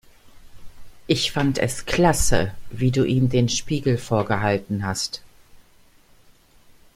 Ich 1.05 1.31
fand 1.31 1.59
es 1.59 1.85
klasse, 1.85 2.55
wie 2.71 2.89
du 2.89 3.03
ihm 3.03 3.29
den 3.29 3.49
Spiegel 3.49 3.99
vorgehalten 3.99 4.83
hast. 4.83 5.21